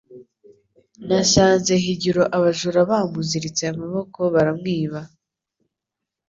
[1.07, 5.01] Nasanze higiro abajura bamuziritse amaboko baramwiba.